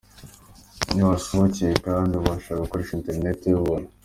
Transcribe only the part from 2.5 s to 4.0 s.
gukoresha interineti y’ubuntu.